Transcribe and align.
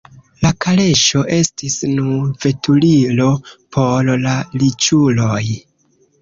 La 0.43 0.49
kaleŝo 0.63 1.19
estis 1.35 1.75
nur 1.97 2.23
veturilo 2.45 3.29
por 3.77 4.11
la 4.25 4.35
riĉuloj. 4.65 5.45